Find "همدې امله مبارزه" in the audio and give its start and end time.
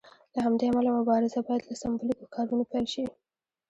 0.45-1.39